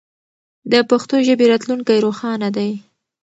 [0.71, 2.71] د پښتو ژبې راتلونکی روښانه دی.